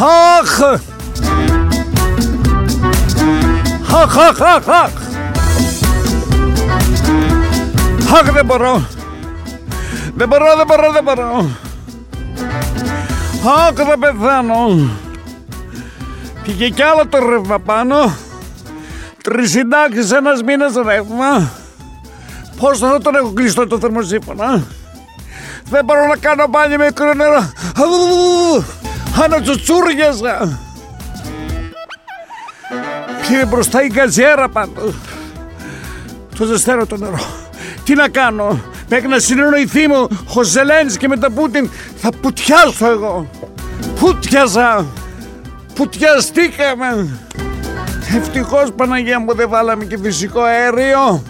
[0.00, 0.60] Αχ!
[3.92, 4.90] Αχ, αχ, αχ, αχ!
[8.14, 8.86] Αχ, δεν μπορώ!
[10.14, 11.50] Δεν μπορώ, δεν μπορώ, δεν μπορώ!
[13.44, 14.90] Αχ, θα πεθάνω!
[16.42, 18.16] Πήγε κι άλλο το ρεύμα πάνω.
[19.22, 21.50] Τρεις συντάξεις ένας μήνας ρεύμα.
[22.58, 24.62] Πώς θα τον έχω κλειστό το θερμοσύμφωνα.
[25.64, 27.52] Δεν μπορώ να κάνω μπάνιο με μικρό νερό.
[29.24, 30.58] Ανατσουτσούριαζα.
[33.28, 34.94] Πήρε μπροστά η γκαζιέρα πάντως.
[36.38, 37.20] Το ζεσταίνω το νερό.
[37.84, 38.60] Τι να κάνω.
[38.88, 43.30] Μέχρι να συνεννοηθεί μου ο Ζελένσκι με τα Πούτιν θα πουτιάσω εγώ.
[44.00, 44.86] Πουτιάζα.
[45.74, 47.08] Πουτιαστήκαμε.
[48.16, 51.22] Ευτυχώς Παναγία μου δεν βάλαμε και φυσικό αέριο.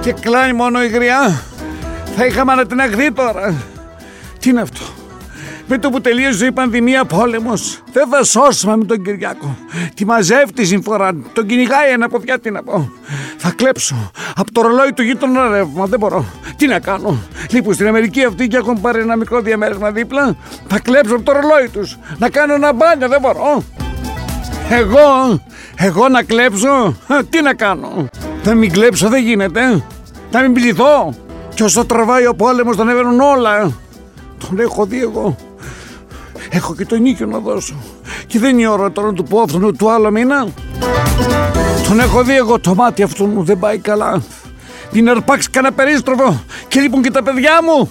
[0.00, 1.42] Και κλάνει μόνο η γριά.
[2.16, 3.54] Θα είχαμε ανατιναχθεί τώρα.
[4.38, 4.84] Τι είναι αυτό;
[5.70, 9.56] Με το που τελείωσε η πανδημία πόλεμος, δεν θα σώσουμε με τον Κυριάκο.
[9.94, 12.90] Τη μαζεύει τη συμφορά, τον κυνηγάει ένα ποδιά, τι να πω.
[13.36, 16.24] Θα κλέψω από το ρολόι του γείτονα ρεύμα, δεν μπορώ.
[16.56, 17.18] Τι να κάνω.
[17.50, 20.36] Λοιπόν, στην Αμερική αυτή και έχουν πάρει ένα μικρό διαμέρισμα δίπλα.
[20.66, 21.96] Θα κλέψω από το ρολόι τους.
[22.18, 23.62] Να κάνω ένα μπάνιο, δεν μπορώ.
[24.70, 25.40] Εγώ,
[25.76, 26.96] εγώ να κλέψω,
[27.30, 28.08] τι να κάνω.
[28.44, 29.84] Να μην κλέψω δεν γίνεται.
[30.30, 31.14] Να μην πληθώ.
[31.54, 33.72] Και όσο τραβάει ο πόλεμος τον έβαινουν όλα.
[34.48, 35.36] Τον έχω δει εγώ.
[36.50, 37.74] Έχω και τον νίκιο να δώσω.
[38.26, 40.48] Και δεν είναι η ώρα τώρα να του πω αυτόν του άλλο μήνα.
[41.88, 44.22] Τον έχω δει εγώ το μάτι αυτού μου δεν πάει καλά.
[44.92, 47.90] Την αρπάξει κανένα περίστροφο και λείπουν και τα παιδιά μου.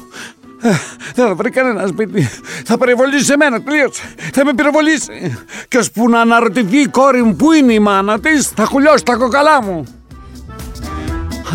[0.62, 0.70] Ε,
[1.16, 2.30] δεν θα βρει κανένα σπίτι.
[2.66, 4.02] Θα περιβολήσει εμένα, τελείωσε.
[4.34, 5.38] Θα με πυροβολήσει.
[5.68, 9.16] Και ώσπου να αναρωτηθεί η κόρη μου που είναι η μάνα της, θα χουλιώσει τα
[9.16, 9.97] κοκαλά μου.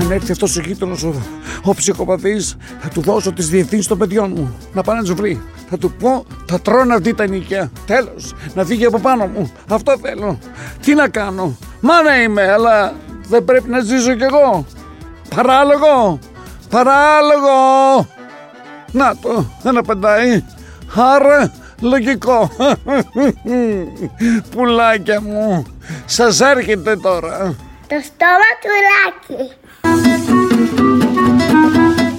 [0.01, 1.15] Αν έρθει αυτός ο γείτονος ο,
[1.62, 4.57] ο ψυχοπαθής, θα του δώσω τις διευθύνσεις των παιδιών μου.
[4.73, 5.43] Να πάνε να τους βρει.
[5.71, 7.70] Θα του πω, θα τρώνε αυτή τα νίκια.
[7.86, 9.52] Τέλος, να φύγει από πάνω μου.
[9.69, 10.39] Αυτό θέλω.
[10.83, 11.57] Τι να κάνω.
[11.81, 12.95] Μάνα είμαι, αλλά
[13.29, 14.67] δεν πρέπει να ζήσω κι εγώ.
[15.35, 16.19] Παράλογο.
[16.69, 18.07] Παράλογο.
[18.92, 20.45] Να το, δεν απαντάει.
[20.95, 22.51] Άρα λογικό.
[24.51, 25.67] Πουλάκια μου,
[26.05, 27.57] σας έρχεται τώρα.
[27.86, 29.61] Το στόμα του Λάκη.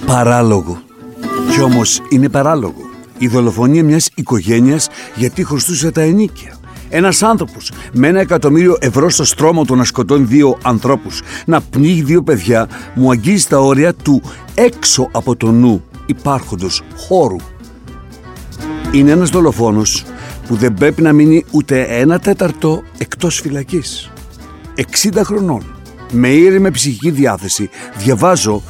[0.05, 0.81] Παράλογο.
[1.51, 2.81] Κι όμως είναι παράλογο.
[3.17, 6.57] Η δολοφονία μιας οικογένειας γιατί χρωστούσε τα ενίκια.
[6.89, 12.01] Ένας άνθρωπος με ένα εκατομμύριο ευρώ στο στρώμα του να σκοτώνει δύο ανθρώπους, να πνίγει
[12.01, 14.21] δύο παιδιά, μου αγγίζει τα όρια του
[14.53, 17.35] έξω από το νου υπάρχοντος χώρου.
[18.91, 20.03] Είναι ένας δολοφόνος
[20.47, 24.11] που δεν πρέπει να μείνει ούτε ένα τέταρτο εκτός φυλακής.
[24.75, 25.63] 60 χρονών,
[26.13, 28.63] με ήρεμη ψυχική διάθεση, διαβάζω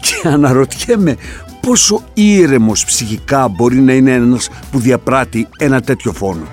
[0.00, 1.16] και αναρωτιέμαι
[1.60, 6.46] πόσο ήρεμος ψυχικά μπορεί να είναι ένας που διαπράττει ένα τέτοιο φόνο.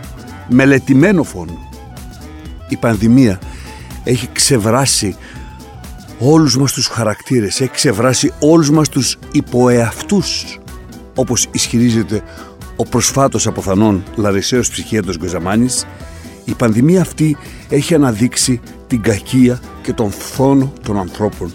[0.50, 1.70] Μελετημένο φόνο.
[2.70, 3.40] Η πανδημία
[4.04, 5.16] έχει ξεβράσει
[6.20, 10.60] όλους μας τους χαρακτήρες, έχει ξεβράσει όλους μας τους υποεαυτούς
[11.16, 12.24] όπως ισχυρίζεται
[12.76, 15.86] ο προσφάτως αποθανών Λαρισαίος ψυχίατος Γκοζαμάνης
[16.46, 17.38] η πανδημία αυτή
[17.70, 21.54] έχει αναδείξει την κακία και τον φόνο των ανθρώπων.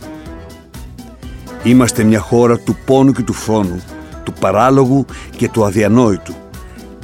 [1.62, 3.83] Είμαστε μια χώρα του πόνου και του φόνου,
[4.25, 5.06] του παράλογου
[5.37, 6.34] και του αδιανόητου.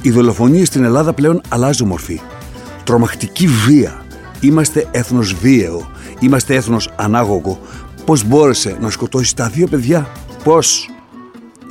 [0.01, 2.19] Η δολοφονία στην Ελλάδα πλέον αλλάζει μορφή.
[2.83, 4.05] Τρομακτική βία.
[4.39, 5.91] Είμαστε έθνος βίαιο.
[6.19, 7.59] Είμαστε έθνος ανάγωγο.
[8.05, 10.11] Πώς μπόρεσε να σκοτώσεις τα δύο παιδιά;
[10.43, 10.89] Πώς;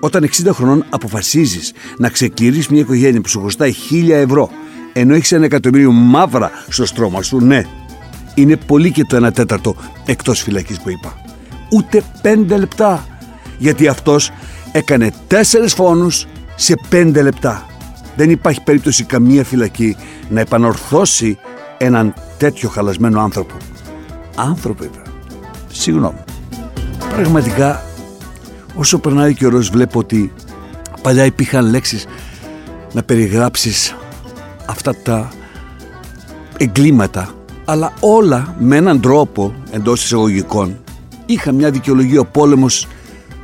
[0.01, 4.51] Όταν 60 χρονών αποφασίζεις να ξεκληρείς μια οικογένεια που σου χρωστάει 1000 ευρώ
[4.93, 7.63] ενώ έχεις ένα εκατομμύριο μαύρα στο στρώμα σου, ναι,
[8.41, 9.75] είναι πολύ και το 1 τέταρτο
[10.07, 11.15] εκτός φυλακής που είπα.
[11.73, 13.07] Ούτε 5 λεπτά.
[13.59, 14.31] Γιατί αυτός
[14.73, 17.67] έκανε τέσσερις φόνους σε 5 λεπτά.
[18.17, 19.97] Δεν υπάρχει περίπτωση καμία φυλακή
[20.29, 21.39] να επανορθώσει
[21.79, 23.55] έναν τέτοιο χαλασμένο άνθρωπο.
[24.35, 25.03] Άνθρωπο είπε.
[25.73, 26.19] Συγγνώμη.
[27.15, 27.83] Πραγματικά
[28.75, 30.33] όσο περνάει ο καιρός βλέπω ότι
[31.03, 32.07] παλιά υπήρχαν λέξεις
[32.93, 33.97] να περιγράψεις
[34.67, 35.33] αυτά τα
[36.57, 37.35] εγκλήματα
[37.71, 40.79] αλλά όλα με έναν τρόπο εντός εισαγωγικών.
[41.27, 42.87] Είχα μια δικαιολογία ο πόλεμος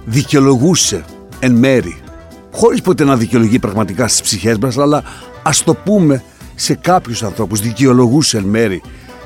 [0.05, 1.05] δικαιολογούσε
[1.38, 1.96] εν μέρη
[2.52, 5.02] χωρίς ποτέ να δικαιολογεί πραγματικά στις ψυχές μας αλλά
[5.43, 6.23] ας το πούμε
[6.55, 8.82] σε κάποιους ανθρώπους δικαιολογούσε εν μέρη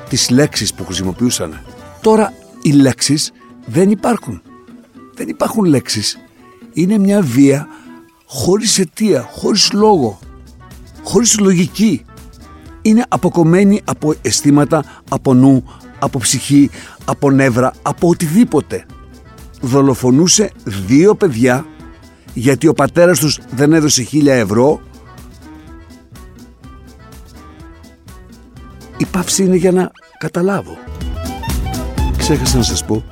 [0.08, 1.60] τις λέξεις που χρησιμοποιούσαν.
[2.00, 2.32] Τώρα
[2.62, 3.32] οι λέξεις
[3.66, 4.42] δεν υπάρχουν.
[5.14, 6.18] Δεν υπάρχουν λέξεις.
[6.72, 7.66] Είναι μια βία
[8.26, 10.18] χωρίς αιτία, χωρίς λόγο
[11.02, 12.04] χωρίς λογική.
[12.82, 15.64] Είναι αποκομμένη από αισθήματα, από νου,
[15.98, 16.70] από ψυχή,
[17.04, 18.86] από νεύρα, από οτιδήποτε.
[19.60, 21.66] Δολοφονούσε δύο παιδιά
[22.34, 24.80] γιατί ο πατέρας τους δεν έδωσε χίλια ευρώ
[29.00, 30.78] η παύση είναι για να καταλάβω.
[32.16, 33.04] Ξέχασα να σας πω,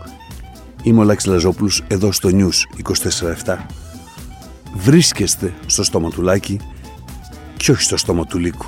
[0.82, 2.82] είμαι ο Λάκης Λαζόπουλος εδώ στο News
[3.44, 3.56] 24-7.
[4.74, 6.60] Βρίσκεστε στο στόμα του Λάκη
[7.58, 8.66] και όχι στο στόμα του Λύκου.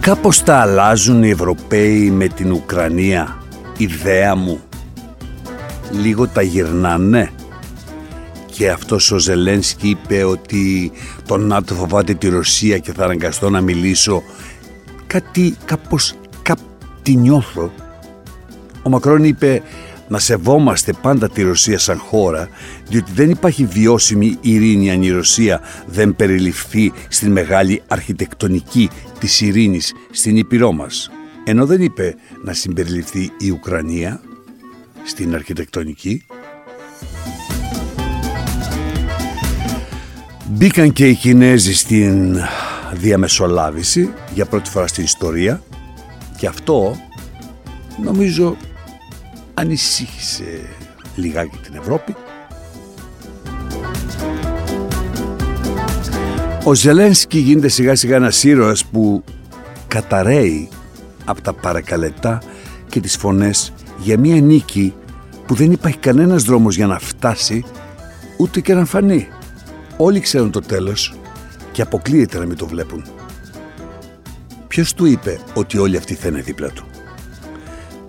[0.00, 3.42] Κάπως τα αλλάζουν οι Ευρωπαίοι με την Ουκρανία,
[3.76, 4.60] ιδέα μου.
[5.90, 7.30] Λίγο τα γυρνάνε.
[8.46, 10.92] Και αυτός ο Ζελένσκι είπε ότι
[11.26, 14.22] το ΝΑΤΟ φοβάται τη Ρωσία και θα αναγκαστώ να μιλήσω.
[15.06, 17.72] Κάτι κάπως κάτι νιώθω.
[18.82, 19.62] Ο Μακρόν είπε
[20.10, 22.48] να σεβόμαστε πάντα τη Ρωσία σαν χώρα,
[22.88, 29.94] διότι δεν υπάρχει βιώσιμη ειρήνη αν η Ρωσία δεν περιληφθεί στην μεγάλη αρχιτεκτονική της ειρήνης
[30.10, 31.10] στην Ήπειρό μας.
[31.44, 32.14] Ενώ δεν είπε
[32.44, 34.20] να συμπεριληφθεί η Ουκρανία
[35.04, 36.24] στην αρχιτεκτονική.
[40.48, 42.36] Μπήκαν και οι Κινέζοι στην
[42.92, 45.62] διαμεσολάβηση για πρώτη φορά στην ιστορία
[46.36, 47.00] και αυτό
[48.02, 48.56] νομίζω
[49.60, 50.68] ανησύχησε
[51.14, 52.16] λιγάκι την Ευρώπη.
[56.64, 59.24] Ο Ζελένσκι γίνεται σιγά σιγά ένας ήρωας που
[59.88, 60.68] καταραίει
[61.24, 62.42] από τα παρακαλετά
[62.88, 64.94] και τις φωνές για μια νίκη
[65.46, 67.64] που δεν υπάρχει κανένας δρόμος για να φτάσει
[68.36, 69.28] ούτε και να φανεί.
[69.96, 71.14] Όλοι ξέρουν το τέλος
[71.72, 73.04] και αποκλείεται να μην το βλέπουν.
[74.68, 76.84] Ποιος του είπε ότι όλοι αυτοί θα είναι δίπλα του;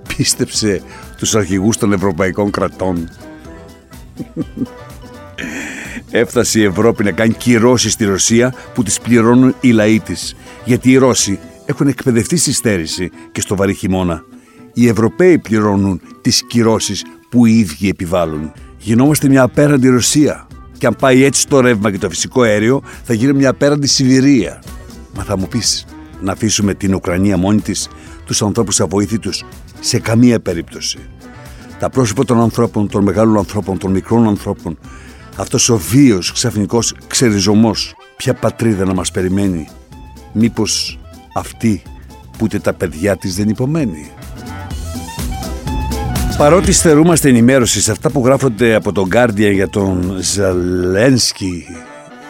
[0.08, 0.82] Πίστεψε
[1.22, 3.10] τους αρχηγούς των ευρωπαϊκών κρατών.
[6.12, 10.36] Έφτασε η Ευρώπη να κάνει κυρώσεις στη Ρωσία που τις πληρώνουν οι λαοί της.
[10.66, 14.24] Γιατί οι Ρώσοι έχουν εκπαιδευτεί στη στέρηση και στο βαρύ χειμώνα.
[14.74, 18.52] Οι Ευρωπαίοι πληρώνουν τις κυρώσεις που οι ίδιοι επιβάλλουν.
[18.78, 20.48] Γινόμαστε μια απέραντη Ρωσία.
[20.78, 24.64] Και αν πάει έτσι το ρεύμα και το φυσικό αέριο, θα γίνει μια απέραντη Σιβηρία.
[25.16, 25.86] Μα θα μου πεις
[26.22, 27.90] να αφήσουμε την Ουκρανία μόνη της,
[28.26, 29.44] τους ανθρώπους αβοήθητους,
[29.82, 30.98] σε καμία περίπτωση.
[31.80, 34.78] Τα πρόσωπα των ανθρώπων, των μεγάλων ανθρώπων, των μικρών ανθρώπων,
[35.36, 39.68] αυτός ο βίος ξαφνικός ξεριζωμός, ποια πατρίδα να μας περιμένει,
[40.34, 41.00] μήπως
[41.36, 41.82] αυτή
[42.32, 44.12] που ούτε τα παιδιά της δεν υπομένει.
[46.38, 51.66] Παρότι στερούμαστε ενημέρωσης σε αυτά που γράφονται από τον Guardian για τον Ζαλένσκι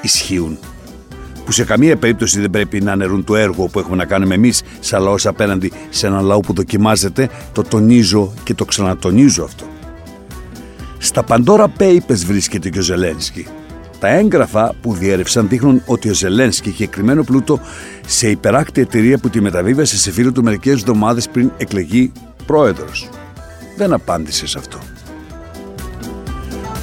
[0.01, 0.57] ισχύουν
[1.45, 4.61] που σε καμία περίπτωση δεν πρέπει να αναιρούν το έργο που έχουμε να κάνουμε εμείς
[4.79, 9.65] σαν λαός απέναντι σε έναν λαό που δοκιμάζεται το τονίζω και το ξανατονίζω αυτό.
[10.97, 13.47] Στα Pandora Papers βρίσκεται και ο Ζελένσκι.
[13.99, 17.59] Τα έγγραφα που διέρευσαν δείχνουν ότι ο Ζελένσκι είχε κρυμμένο πλούτο
[18.05, 22.11] σε υπεράκτη εταιρεία που τη μεταβίβασε σε φίλο του μερικές εβδομάδες πριν εκλεγεί
[22.45, 23.09] πρόεδρος
[23.81, 24.77] δεν απάντησε σε αυτό.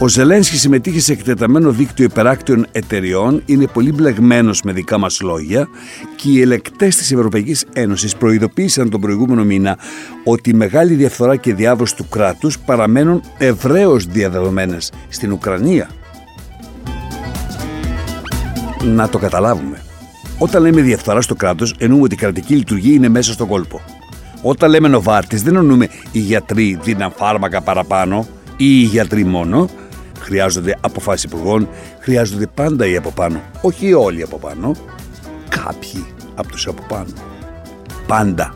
[0.00, 5.68] Ο Ζελένσκι συμμετείχε σε εκτεταμένο δίκτυο υπεράκτιων εταιριών, είναι πολύ μπλεγμένος με δικά μας λόγια
[6.16, 9.78] και οι ελεκτές της Ευρωπαϊκής Ένωσης προειδοποίησαν τον προηγούμενο μήνα
[10.24, 15.90] ότι η μεγάλη διαφθορά και διάβρωση του κράτους παραμένουν ευρέως διαδεδομένες στην Ουκρανία.
[18.84, 19.82] Να το καταλάβουμε.
[20.38, 23.80] Όταν λέμε διαφθορά στο κράτος, εννοούμε ότι η κρατική λειτουργία είναι μέσα στον κόλπο.
[24.42, 29.68] Όταν λέμε Νοβάρτης, δεν εννοούμε οι γιατροί δίναν φάρμακα παραπάνω ή οι γιατροί μόνο.
[30.20, 31.68] Χρειάζονται αποφάσεις υπουργών,
[32.00, 33.40] χρειάζονται πάντα οι από πάνω.
[33.60, 34.76] Όχι όλοι από πάνω,
[35.48, 37.12] κάποιοι από τους από πάνω.
[38.06, 38.54] Πάντα.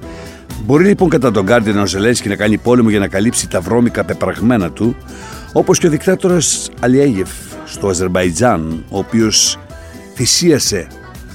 [0.65, 4.05] Μπορεί λοιπόν κατά τον Γκάρντιν ο Ζελένσκι να κάνει πόλεμο για να καλύψει τα βρώμικα
[4.05, 4.97] πεπραγμένα του,
[5.53, 7.31] όπως και ο δικτάτορας Αλιέγεφ
[7.65, 9.59] στο Αζερμπαϊτζάν, ο οποίος
[10.15, 10.87] θυσίασε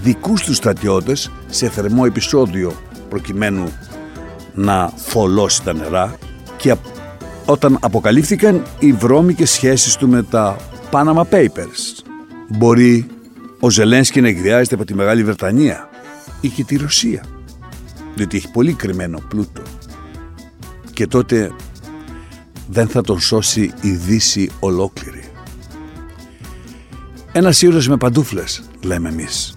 [0.02, 2.74] δικούς του στρατιώτες σε θερμό επεισόδιο
[3.10, 3.72] προκειμένου
[4.54, 6.16] να θολώσει τα νερά
[6.58, 6.72] και
[7.48, 10.58] όταν αποκαλύφθηκαν οι βρώμικες σχέσεις του με τα
[10.92, 12.04] Panama Papers.
[12.48, 13.08] Μπορεί
[13.60, 15.90] ο Ζελένσκι να εκδιάζεται από τη Μεγάλη Βρετανία
[16.42, 17.24] ή και τη Ρωσία,
[18.16, 19.62] διότι έχει πολύ κρυμμένο πλούτο.
[20.94, 21.52] Και τότε
[22.68, 25.24] δεν θα τον σώσει η Δύση ολόκληρη.
[27.32, 29.56] Ένας ήρωας με παντούφλες, λέμε εμείς.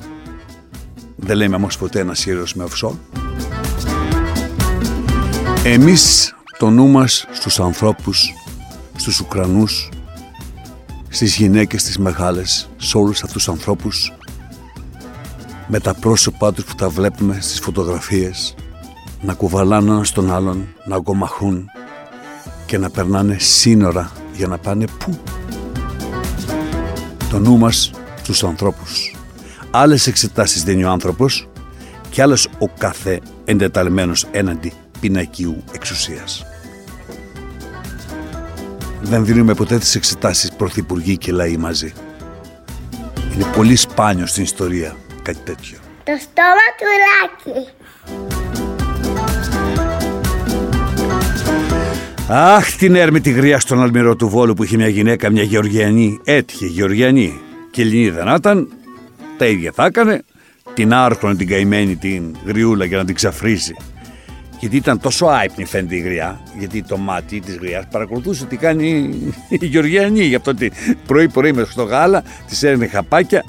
[1.16, 2.99] Δεν λέμε όμως ποτέ ένας ήρωας με οψό.
[5.64, 8.34] Εμείς το νου μας στους ανθρώπους,
[8.96, 9.88] στους Ουκρανούς,
[11.08, 14.12] στις γυναίκες τις μεγάλες, σε όλους αυτούς τους ανθρώπους,
[15.66, 18.54] με τα πρόσωπά τους που τα βλέπουμε στις φωτογραφίες,
[19.20, 21.70] να κουβαλάνε ένα τον άλλον, να αγκομαχούν
[22.66, 25.18] και να περνάνε σύνορα για να πάνε πού.
[27.30, 27.90] Το νου μας
[28.22, 29.14] στους ανθρώπους.
[29.70, 31.48] Άλλες εξετάσεις δίνει ο άνθρωπος
[32.10, 36.44] και άλλες ο κάθε εντεταλμένος έναντι πινακίου εξουσίας.
[39.02, 41.92] Δεν δίνουμε ποτέ τις εξετάσεις πρωθυπουργοί και λαοί μαζί.
[43.35, 45.78] Είναι πολύ σπάνιο στην ιστορία κάτι τέτοιο.
[46.04, 46.87] Το στόμα του
[47.52, 47.69] Λάκη.
[52.33, 56.21] Αχ, την έρμητη γριά στον αλμυρό του Βόλου που είχε μια γυναίκα, μια Γεωργιανή.
[56.25, 57.40] Έτυχε Γεωργιανή.
[57.71, 58.69] Και Ελληνίδα να ήταν,
[59.38, 60.23] τα ίδια θα έκανε.
[60.75, 63.76] Την άρθρωνε την καημένη την γριούλα για να την ξαφρίσει.
[64.60, 68.88] Γιατί ήταν τόσο άϊπνη φαίνεται η γριά, γιατί το μάτι της γριάς παρακολουθούσε τι κάνει
[69.48, 70.24] η Γεωργιανή.
[70.24, 70.72] Γι' αυτό ότι
[71.06, 73.44] πρωί-πρωί μέσα στο γάλα της έδινε χαπάκια.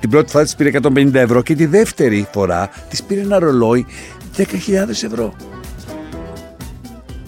[0.00, 3.86] Την πρώτη φορά της πήρε 150 ευρώ και τη δεύτερη φορά της πήρε ένα ρολόι
[4.36, 4.44] 10.000
[4.88, 5.34] ευρώ.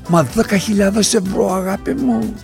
[0.09, 2.35] Μα 10.000 ευρώ αγάπη μου.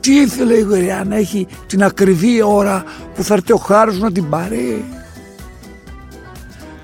[0.00, 4.12] Τι ήθελε η γριά να έχει την ακριβή ώρα που θα έρθει ο χάρος να
[4.12, 4.84] την πάρει;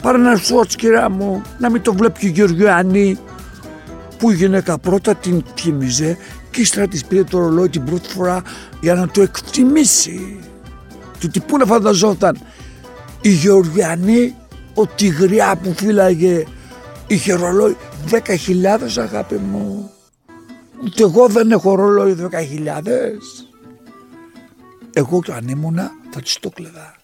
[0.03, 3.19] Πάρε ένα σότς κυρία μου, να μην το βλέπει η Γεωργιάννη
[4.19, 6.17] που η γυναίκα πρώτα την τίμιζε
[6.51, 8.43] και ύστερα της πήρε το ρολόι την πρώτη φορά
[8.81, 10.41] για να το εκτιμήσει.
[11.21, 12.39] Του τι πού να φανταζόταν;
[13.21, 14.35] Η Γεωργιανή
[14.75, 16.45] ότι η γριά που φύλαγε
[17.07, 17.77] είχε ρολόι
[18.11, 18.19] 10.000
[18.99, 19.91] αγάπη μου.
[20.85, 22.29] Ούτε εγώ δεν έχω ρολόι 10.000.
[24.93, 26.97] Εγώ και αν ήμουνα θα της το κλεδά.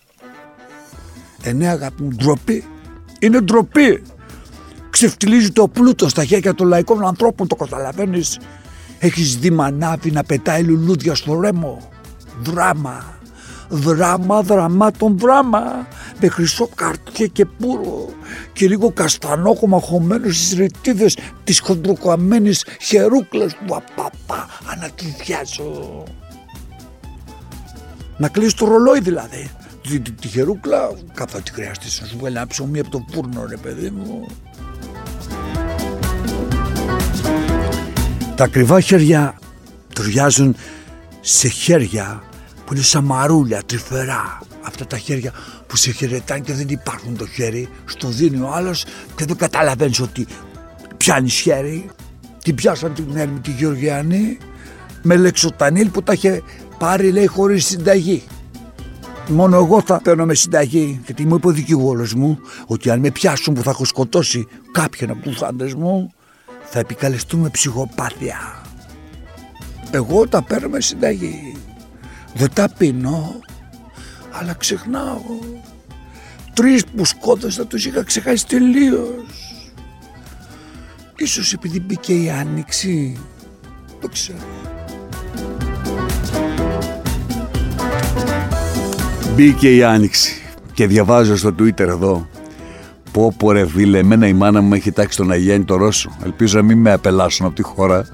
[1.42, 2.64] Ε ναι αγάπη μου, ντροπή.
[3.18, 4.02] Είναι ντροπή.
[4.90, 8.38] Ξεφτιλίζει το πλούτο στα χέρια των λαϊκών ανθρώπων, το καταλαβαίνεις.
[8.98, 11.90] Έχεις δει μανάβι να πετάει λουλούδια στο ρέμο.
[12.42, 13.18] Δράμα.
[13.68, 15.86] Δράμα, δραμάτων δράμα.
[16.20, 18.08] Με χρυσό καρτιέ και πουρο.
[18.52, 24.48] Και λίγο καστανόκο μαχωμένο στις ρητίδες της χοντροκαμμένης χερούκλας του απαπα.
[24.72, 26.04] Ανακυδιάζω.
[28.16, 29.50] Να κλείσει το ρολόι δηλαδή.
[29.88, 33.04] Τη, τη, τη χερούκλα κάπου θα τη χρειαστείς να σου βγάλει ένα ψωμί από το
[33.12, 34.26] φούρνο ρε παιδί μου.
[38.36, 39.38] Τα ακριβά χέρια
[39.92, 40.56] ταιριάζουν
[41.20, 42.22] σε χέρια
[42.66, 44.40] που είναι σαν μαρούλια, τρυφερά.
[44.62, 45.32] Αυτά τα χέρια
[45.66, 47.68] που σε χαιρετάνε και δεν υπάρχουν το χέρι.
[47.84, 48.84] Στο δίνει ο άλλος
[49.16, 50.26] και δεν καταλαβαίνεις ότι
[50.96, 51.90] πιάνει χέρι.
[52.42, 54.38] Την πιάσαν την Έρμη τη Γεωργιανή
[55.02, 56.42] με λεξοτανίλ που τα είχε
[56.78, 58.22] πάρει λέει χωρίς συνταγή.
[59.28, 63.10] Μόνο εγώ θα παίρνω με συνταγή, γιατί μου είπε ο δικηγόρος μου ότι αν με
[63.10, 66.12] πιάσουν που θα έχω σκοτώσει κάποιον από τους άντρες μου,
[66.64, 68.62] θα επικαλεστούμε ψυχοπάθεια.
[69.90, 71.56] Εγώ τα παίρνω με συνταγή.
[72.34, 73.40] Δεν τα πίνω,
[74.30, 75.22] αλλά ξεχνάω.
[76.54, 79.70] Τρεις που σκότωσα τους είχα ξεχάσει τελείως.
[81.16, 83.18] Ίσως επειδή μπήκε η άνοιξη,
[84.00, 84.38] το ξέρω.
[89.34, 90.32] Μπήκε η άνοιξη.
[90.72, 92.28] Και διαβάζω στο Twitter εδώ
[93.12, 96.16] Πω πω ρε βίλε, εμένα η μάνα μου έχει τάξει τον Αγιάννη το Ρώσο.
[96.24, 98.06] Ελπίζω να μην με απελάσουν από τη χώρα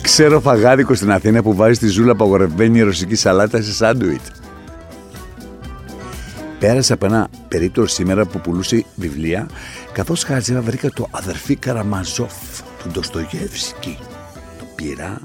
[0.00, 4.20] Ξέρω φαγάδικο στην Αθήνα που βάζει τη ζούλα απαγορευμένη ρωσική σαλάτα σε σάντουιτ
[6.58, 9.48] Πέρασα από ένα περίπτωρο σήμερα που πουλούσε βιβλία
[9.92, 12.32] καθώς χάζευα βρήκα το αδερφή Καραμαζόφ
[12.82, 13.98] του Ντοστογεύσκη.
[14.58, 15.20] Το πήρα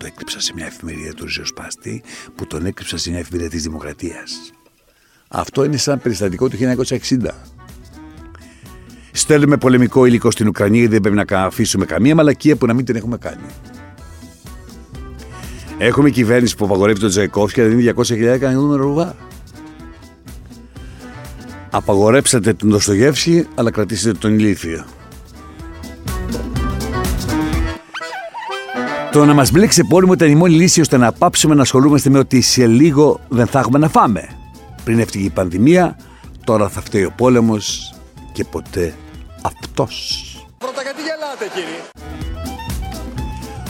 [0.00, 2.02] το έκρυψα σε μια εφημερίδα του ριζοσπάστη
[2.34, 4.52] που τον έκρυψα σε μια εφημερίδα της Δημοκρατίας.
[5.28, 7.16] Αυτό είναι σαν περιστατικό του 1960.
[9.12, 12.84] Στέλνουμε πολεμικό υλικό στην Ουκρανία γιατί δεν πρέπει να αφήσουμε καμία μαλακία που να μην
[12.84, 13.46] την έχουμε κάνει.
[15.78, 19.16] Έχουμε κυβέρνηση που απαγορεύει τον Τζαϊκόφ και δίνει 200.000 νούμερο ρουβά.
[21.70, 24.84] Απαγορέψατε τον Δοστογεύση, αλλά κρατήσετε τον ηλίθιο.
[29.12, 32.18] Το να μας μπλέξει πόλεμο ήταν η μόνη λύση ώστε να πάψουμε να ασχολούμαστε με
[32.18, 34.28] ότι σε λίγο δεν θα έχουμε να φάμε.
[34.84, 35.96] Πριν έφυγε η πανδημία,
[36.44, 37.94] τώρα θα φταίει ο πόλεμος
[38.32, 38.94] και ποτέ
[39.42, 40.24] αυτός.
[40.58, 41.80] Πρώτα γιατί γελάτε κύριε;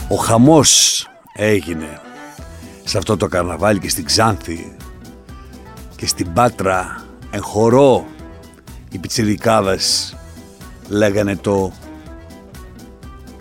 [0.09, 2.01] Ο χαμός έγινε
[2.85, 4.77] σε αυτό το καρναβάλι και στην Ξάνθη
[5.97, 8.07] και στην Πάτρα εν χορό
[8.91, 10.17] οι πιτσιρικάδες
[10.89, 11.73] λέγανε το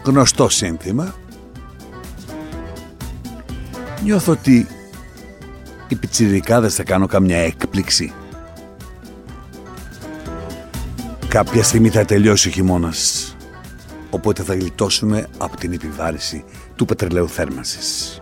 [0.03, 1.13] γνωστό σύνθημα
[4.03, 4.67] Νιώθω ότι
[5.87, 8.13] οι πιτσιρικάδες θα κάνω καμιά έκπληξη.
[11.27, 13.35] Κάποια στιγμή θα τελειώσει ο χειμώνας,
[14.09, 16.43] οπότε θα γλιτώσουμε από την επιβάρηση
[16.75, 18.19] του πετρελαίου θέρμανσης.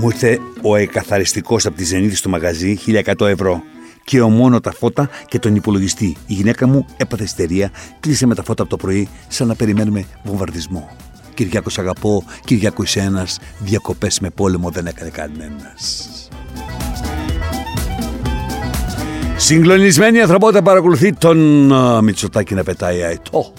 [0.00, 3.62] Μου ήρθε ο εκαθαριστικός από τη Ζενίδη στο μαγαζί 1100 ευρώ
[4.04, 6.16] και ο μόνο τα φώτα και τον υπολογιστή.
[6.26, 10.04] Η γυναίκα μου έπαθε ιστερία, κλείσε με τα φώτα από το πρωί σαν να περιμένουμε
[10.24, 10.96] βομβαρδισμό.
[11.44, 16.08] Κυριάκος αγαπώ, Κυριάκος ένας, διακοπές με πόλεμο δεν έκανε κανένας.
[19.36, 23.52] Συγκλονισμένη ανθρωπότητα παρακολουθεί τον uh, Μητσοτάκη να πετάει αετό.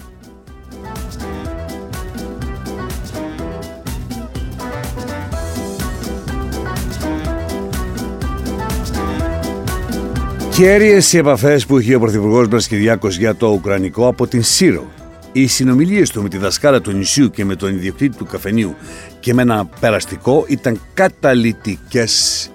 [10.50, 14.99] Κέρυε οι επαφές που είχε ο Πρωθυπουργός μας Κυριάκος για το Ουκρανικό από την Σύρο
[15.32, 18.74] οι συνομιλίες του με τη δασκάλα του νησιού και με τον ιδιοκτήτη του καφενείου
[19.20, 22.50] και με ένα περαστικό ήταν καταλητικές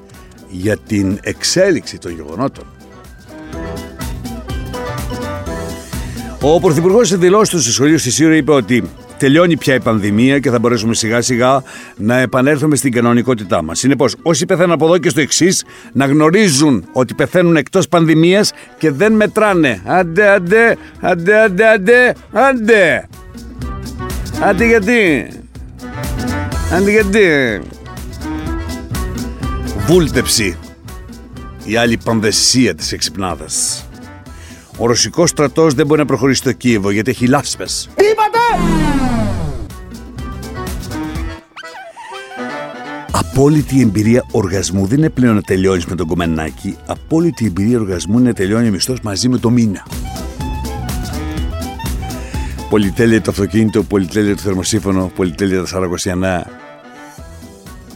[0.50, 2.75] για την εξέλιξη των γεγονότων.
[6.48, 10.40] Ο Πρωθυπουργός σε δηλώσεις του στο σχολείο στη Σύρο είπε ότι τελειώνει πια η πανδημία
[10.40, 11.64] και θα μπορέσουμε σιγά σιγά
[11.98, 13.80] να επανέλθουμε στην κανονικότητά μας.
[13.80, 18.92] Συνεπώς, όσοι πεθαίνουν από εδώ και στο εξής, να γνωρίζουν ότι πεθαίνουν εκτός πανδημίας και
[18.92, 19.82] δεν μετράνε.
[19.86, 23.08] Άντε, άντε, άντε, άντε, άντε, άντε.
[24.40, 25.28] Άντε γιατί.
[26.74, 27.28] Άντε γιατί.
[29.88, 30.58] Βούλτεψη.
[31.66, 33.86] Η άλλη πανδεσία της εξυπνάδας.
[34.78, 37.90] Ο ρωσικός στρατός δεν μπορεί να προχωρήσει στο Κίεβο γιατί έχει λάσπες.
[43.12, 46.78] Απόλυτη εμπειρία οργασμού δεν είναι πλέον να τελειώνεις με τον κομμενάκι.
[46.86, 49.86] Απόλυτη εμπειρία οργασμού είναι να τελειώνει ο μισθός μαζί με το μήνα.
[52.70, 56.48] Πολυτέλεια το αυτοκίνητο, πολυτέλεια το θερμοσύφωνο, πολυτέλεια τα σαρακοσιανά.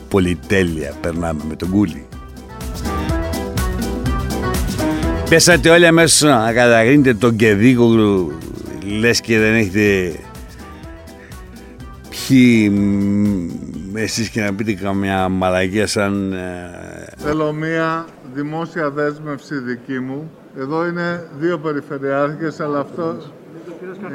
[0.10, 2.08] Πολυτέλεια περνάμε με τον κούλι.
[5.30, 7.88] Πέσατε όλοι αμέσως να καταγρίνετε τον κεδίκο
[9.00, 10.14] λες και δεν έχετε
[12.10, 16.34] πιει μ, εσείς και να πείτε καμιά μαλαγία σαν...
[16.34, 16.38] ε,
[17.18, 20.32] Θέλω μία δημόσια δέσμευση δική μου.
[20.60, 23.16] Εδώ είναι δύο περιφερειάρχες, αλλά αυτό...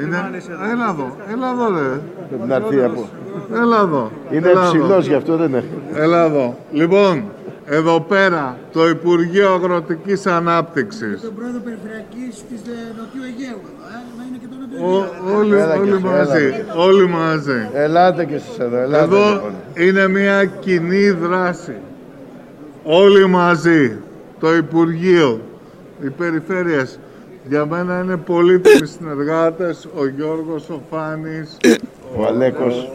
[0.01, 0.29] Είναι...
[0.71, 2.01] Έλα εδώ, έλα εδώ ρε.
[2.29, 3.09] Πρέπει να έρθει από.
[3.53, 4.11] Έλα εδώ.
[4.31, 4.69] Είναι έλα εδώ.
[4.69, 5.67] ψηλός, γι' αυτό δεν έχει.
[5.93, 6.57] Έλα εδώ.
[6.71, 7.23] Λοιπόν,
[7.65, 11.21] εδώ πέρα το Υπουργείο Αγροτικής Ανάπτυξης.
[11.21, 15.25] τον πρόεδρο Περιφερειακής της ε, Νοτιού Αιγαίου εδώ, ε, να είναι και το Νότιο Ο-
[15.25, 15.37] Αιγαίο.
[15.37, 16.43] όλοι, Έλα και όλοι εσύ, μαζί.
[16.45, 16.73] έλα.
[16.75, 17.69] Όλοι μαζί.
[17.73, 19.53] Ελάτε κι εσείς εδώ, ελάτε Εδώ λοιπόν.
[19.73, 21.75] είναι μια κοινή δράση.
[22.83, 23.97] Όλοι μαζί.
[24.39, 25.41] Το Υπουργείο,
[26.03, 26.99] οι περιφέρειες.
[27.47, 29.87] Για μένα είναι πολύτιμοι συνεργάτες.
[29.95, 31.57] Ο Γιώργος, ο Φάνης,
[32.17, 32.89] Ο Αλέκος.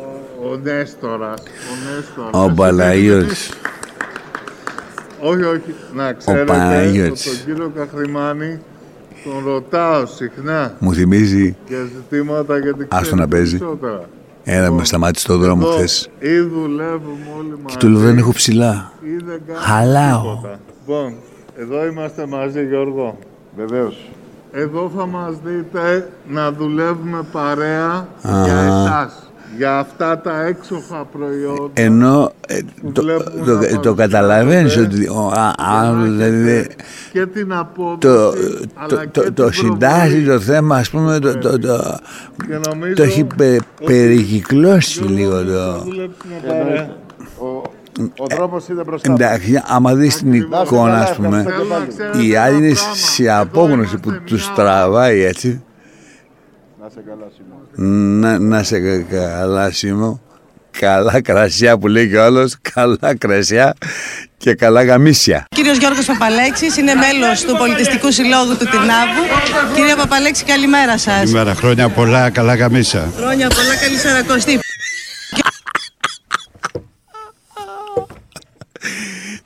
[0.51, 1.43] ο Νέστορας.
[1.43, 2.51] Ο, Νέστορας.
[2.51, 3.53] Ο Παλαγιώτης.
[5.21, 5.75] Όχι, όχι.
[5.95, 7.25] Να ξέρετε, Παναγιώτης.
[7.25, 8.61] τον κύριο Καχρημάνη
[9.25, 13.59] τον ρωτάω συχνά Μου θυμίζει για ζητήματα γιατί Άστο ξέρει να παίζει.
[13.59, 14.01] περισσότερα.
[14.45, 16.09] ένα που με σταμάτησε στον δρόμο Εδώ χθες.
[16.19, 17.77] Ή δουλεύουμε όλοι μαζί.
[17.77, 18.93] Του λέω δεν έχω ψηλά.
[19.03, 20.21] ή δεν κάνουμε Χαλάω.
[20.35, 20.59] τίποτα.
[20.81, 21.15] Λοιπόν,
[21.57, 23.19] εδώ είμαστε μαζί Γιώργο.
[23.57, 24.11] Βεβαίως.
[24.53, 29.30] Εδώ θα μας δείτε να δουλεύουμε παρέα για εσάς.
[29.57, 31.71] Για αυτά τα έξοχα προϊόντα.
[31.75, 32.59] Ενώ ε,
[32.93, 36.75] το, βλέπουμε το, να το, παρουσιάζονται καταλαβαίνεις ότι ο α- για α- να δηλαδή, έχετε
[37.13, 38.33] και την απόδοση, το,
[38.75, 40.25] αλλά το, και το, το την συντάσσει προβολή.
[40.27, 41.97] το θέμα ας πούμε το, το, το,
[42.49, 46.97] Και νομίζω το έχει πε, ότι- περικυκλώσει Γιώργο, λίγο θα το δουλέψουμε παρέα.
[47.39, 47.47] Ο,
[48.19, 49.13] ο δρόμος είναι μπροστά.
[49.13, 50.63] εντάξει άμα δεις την Ακριβώς.
[50.63, 51.87] εικόνα ας Ευχαριστώ πούμε και πάλι.
[51.89, 52.95] Ξέρετε η ένα άλλη είναι πράγμα.
[52.95, 55.61] σε Εδώ απόγνωση που είμαστε τους μια τραβάει έτσι Να
[56.95, 57.87] σε καλά Σίμω.
[58.21, 60.21] να, να σε κα- καλά Σίμω
[60.79, 63.75] καλά κρασιά που λέει και ο άλλος καλά κρασιά
[64.37, 69.23] και καλά γαμίσια Κύριος Γιώργος Παπαλέξης είναι μέλος του Πολιτιστικού Συλλόγου του Τυρνάβου.
[69.75, 71.15] Κύριε Παπαλέξη, καλημέρα σας.
[71.19, 73.13] Καλημέρα, χρόνια πολλά, καλά γαμίσα.
[73.17, 74.59] Χρόνια πολλά, καλή σαρακοστή.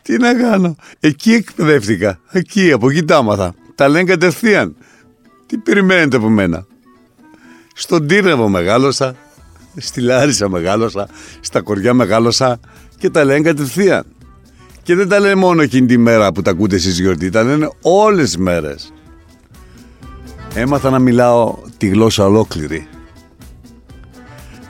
[0.02, 0.76] Τι να κάνω.
[1.00, 2.18] Εκεί εκπαιδεύτηκα.
[2.30, 3.54] Εκεί, από εκεί τα άμαθα.
[3.74, 4.76] Τα λένε κατευθείαν.
[5.46, 6.66] Τι περιμένετε από μένα;
[7.76, 9.14] Στον Τύρναβο μεγάλωσα.
[9.76, 11.08] Στη Λάρισα μεγάλωσα.
[11.40, 12.60] Στα κοριά μεγάλωσα.
[12.98, 14.04] Και τα λένε κατευθείαν.
[14.82, 17.30] Και δεν τα λένε μόνο εκείνη τη μέρα που τα ακούτε εσείς γιορτή.
[17.30, 18.92] Τα λένε όλες τις μέρες.
[20.54, 22.88] Έμαθα να μιλάω τη γλώσσα ολόκληρη.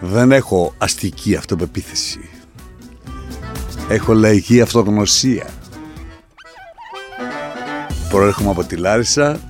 [0.00, 2.28] Δεν έχω αστική αυτοπεποίθηση.
[3.88, 5.46] Έχω λαϊκή αυτογνωσία.
[8.08, 9.40] Προέρχομαι από τη Λάρισα,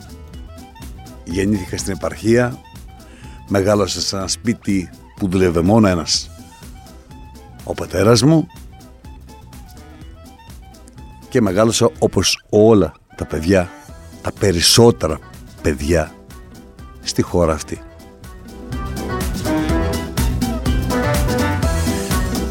[1.24, 2.58] γεννήθηκα στην επαρχία,
[3.48, 6.30] μεγάλωσα σε ένα σπίτι που δούλευε μόνο ένας
[7.64, 8.46] ο πατέρας μου
[11.28, 13.70] και μεγάλωσα όπως όλα τα παιδιά,
[14.22, 15.18] τα περισσότερα
[15.62, 16.12] παιδιά
[17.02, 17.82] στη χώρα αυτή.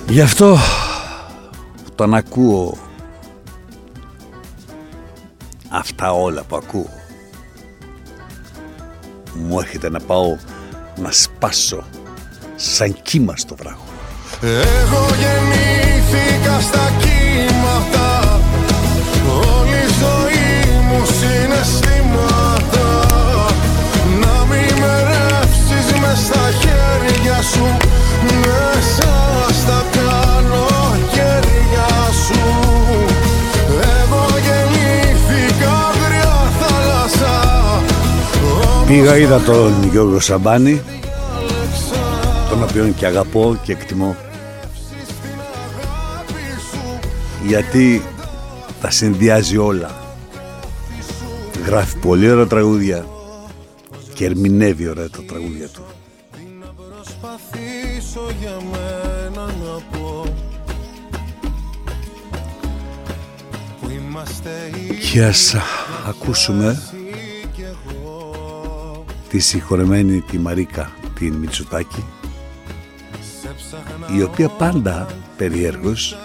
[0.08, 0.58] Γι' αυτό
[1.92, 2.78] όταν ακούω
[5.70, 6.90] αυτά όλα που ακούω
[9.34, 10.38] μου έρχεται να πάω
[10.96, 11.84] να σπάσω
[12.56, 13.86] σαν κύμα στο βράχο.
[14.42, 18.40] Εγώ γεννήθηκα στα κύματα
[19.28, 21.93] Όλη η ζωή μου συναισθήματα
[38.88, 40.82] Πήγα είδα τον Γιώργο Σαμπάνη
[42.50, 44.16] τον οποίον και αγαπώ και εκτιμώ.
[47.46, 48.02] Γιατί
[48.82, 49.92] τα συνδυάζει όλα.
[51.66, 53.06] Γράφει πολύ ωραία τραγούδια
[54.14, 55.84] και ερμηνεύει ωραία τα τραγούδια του.
[56.76, 60.24] Προσπαθήσω για μένα να πω
[63.82, 64.50] Που είμαστε
[65.12, 65.56] και ας
[66.08, 66.82] ακούσουμε
[69.34, 72.06] τη συγχωρεμένη τη Μαρίκα την Μητσοτάκη
[74.18, 76.18] η οποία πάντα περιέργως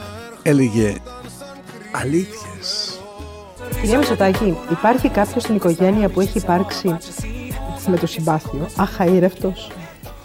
[0.43, 0.95] έλεγε
[1.93, 3.01] αλήθειες
[3.81, 6.97] Κυρία Μητσοτάκη, υπάρχει κάποιος στην οικογένεια που έχει υπάρξει
[7.87, 9.71] με το συμπάθειο, αχαήρευτος.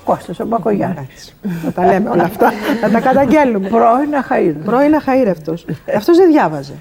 [0.04, 1.36] Κώστας ο Μπακογιάννης.
[1.64, 3.68] Να τα λέμε όλα αυτά, να τα καταγγέλνουμε.
[3.68, 4.66] Πρώην αχαήρευτος.
[4.66, 5.66] Πρώην αχαήρευτος.
[5.98, 6.74] Αυτός δεν διάβαζε.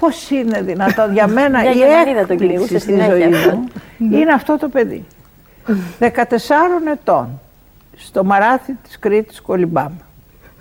[0.00, 3.56] Πώς είναι δυνατόν για μένα Μια η Γερμανίδα τον έκπληξη κυνηγούσε στη συνέχεια ζωή αυτό.
[3.56, 3.68] μου
[4.18, 5.04] είναι αυτό το παιδί.
[5.98, 6.06] 14
[6.92, 7.40] ετών
[7.96, 10.00] στο μαράθι της Κρήτης Κολυμπάμε.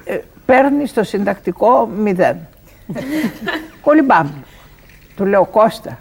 [0.04, 2.38] Ε, παίρνει στο συντακτικό μηδέν.
[3.82, 4.44] Κολυμπάμε.
[5.16, 6.00] Του λέω Κώστα,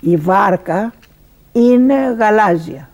[0.00, 0.92] η βάρκα
[1.52, 2.88] είναι γαλάζια.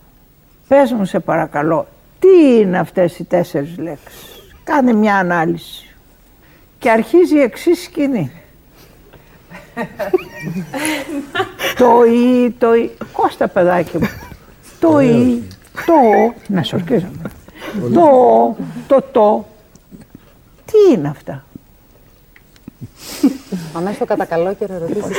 [0.69, 1.87] Πες μου σε παρακαλώ,
[2.19, 5.95] τι είναι αυτές οι τέσσερις λέξεις; Κάνε μια ανάλυση.
[6.79, 8.33] Και αρχίζει η εξής σκηνή.
[11.79, 12.91] το ή, το ή.
[13.13, 14.09] Κώστα παιδάκι μου.
[14.81, 15.43] Το ή,
[15.87, 16.35] το ο.
[16.47, 17.31] Να σορκίζομαι.
[17.93, 19.45] Το ο, το το.
[20.65, 21.45] Τι είναι αυτά;
[23.73, 25.19] Πάμε στο κατακαλό και ρωτήσεις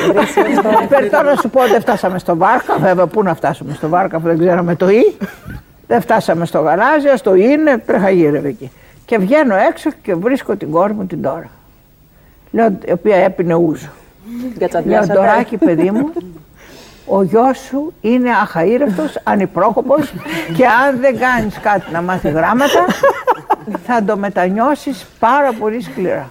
[0.90, 4.28] Περιτώ να σου πω δεν φτάσαμε στο Βάρκα, βέβαια πού να φτάσουμε στο Βάρκα που
[4.28, 5.16] δεν ξέραμε το Ι.
[5.88, 8.72] Δεν φτάσαμε στο γαλάζιο, στο Ι είναι, τρέχα γύρευε εκεί.
[9.06, 11.50] Και βγαίνω έξω και βρίσκω την κόρη μου την Τώρα.
[12.52, 13.90] Λέω, η οποία έπινε ούζο.
[14.42, 15.14] Λέω, κατσαδιάσατε.
[15.14, 16.12] Ντοράκι παιδί μου,
[17.06, 20.14] ο γιος σου είναι αχαήρευτος, ανυπρόκοπος
[20.56, 22.86] και αν δεν κάνεις κάτι να μάθει γράμματα
[23.86, 26.30] θα το μετανιώσεις πάρα πολύ σκληρά.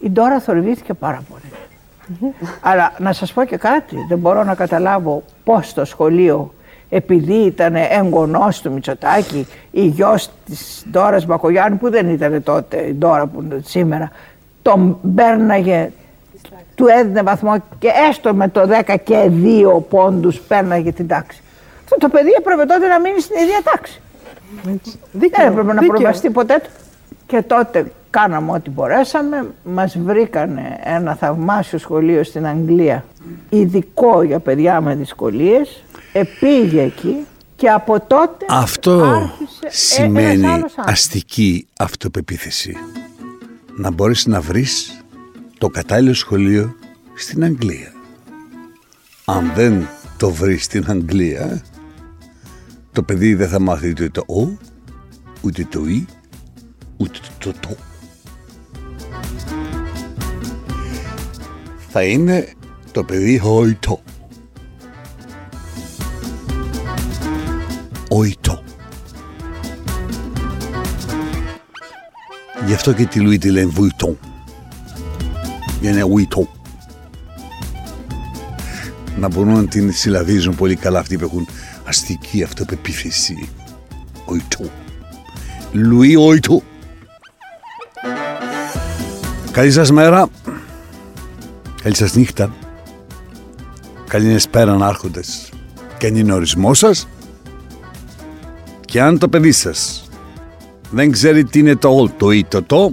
[0.00, 2.32] Η Ντόρα θορυβήθηκε πάρα πολύ.
[2.60, 6.54] Αλλά να σας πω και κάτι, δεν μπορώ να καταλάβω πώς το σχολείο
[6.88, 12.92] επειδή ήταν έγγονός του Μητσοτάκη, η γιος της Ντόρας Μπακογιάννη που δεν ήταν τότε η
[12.92, 14.10] Ντόρα που είναι σήμερα,
[14.62, 15.90] τον μπέρναγε,
[16.74, 19.30] του έδινε βαθμό και έστω με το 10 και
[19.76, 21.42] 2 πόντους πέρναγε την τάξη.
[21.84, 24.00] Αυτό το παιδί έπρεπε τότε να μείνει στην ίδια τάξη.
[25.12, 25.88] Δεν έπρεπε να δίκαιο.
[25.88, 26.70] προβαστεί ποτέ του.
[27.26, 29.46] Και τότε κάναμε ό,τι μπορέσαμε.
[29.64, 33.04] Μας βρήκανε ένα θαυμάσιο σχολείο στην Αγγλία,
[33.48, 35.84] ειδικό για παιδιά με δυσκολίες.
[36.12, 40.84] Επήγε εκεί και από τότε Αυτό άρχισε ε- ένας σημαίνει άλλος άνθρωπος.
[40.92, 42.76] αστική αυτοπεποίθηση.
[43.76, 45.03] Να μπορείς να βρεις
[45.58, 46.74] το κατάλληλο σχολείο
[47.14, 47.92] στην Αγγλία.
[49.24, 51.62] Αν δεν το βρεις στην Αγγλία,
[52.92, 54.58] το παιδί δεν θα μάθει ούτε το «ο»,
[55.40, 56.06] ούτε το «η»,
[56.96, 57.76] ούτε το «το».
[61.88, 62.52] Θα είναι
[62.92, 64.02] το παιδί «οητό».
[68.10, 68.62] «Οητό».
[72.66, 74.18] Γι' αυτό και τη Λουί τη λένε Βουιτόν.
[75.84, 76.48] Για να είναι Βουιτόν.
[79.16, 81.48] Να μπορούν να την συλλαβίζουν πολύ καλά αυτοί που έχουν
[81.84, 83.48] αστική αυτοπεποίθηση.
[84.32, 84.70] Οιτό.
[85.72, 86.62] Λουί Οιτό.
[89.50, 90.28] Καλή σας μέρα.
[91.82, 92.54] Καλή σας νύχτα.
[94.08, 95.52] Καλή εσπέραν άρχοντες.
[95.98, 97.08] Και αν είναι ο ορισμός σας.
[98.80, 100.08] Και αν το παιδί σας
[100.90, 102.92] δεν ξέρει τι είναι το «ο», το ή το το,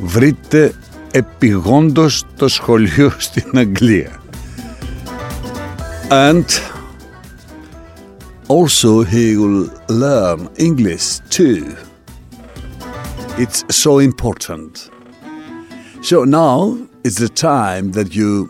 [0.00, 0.74] βρείτε
[1.10, 4.22] επιγόντως το σχολείο στην Αγγλία.
[6.10, 6.44] And
[8.48, 11.76] also he will learn English too.
[13.38, 14.90] It's so important.
[16.02, 18.48] So now is the time that you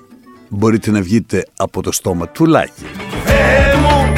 [0.48, 2.88] μπορείτε να βγείτε από το στόμα τουλάχιστον.
[3.24, 4.12] Θεέ μου,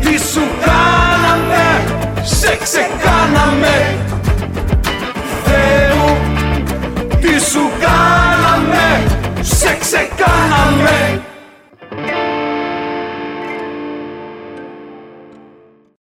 [0.00, 1.64] τι σου κάναμε,
[2.22, 3.98] σε ξεκάναμε
[10.72, 11.31] τι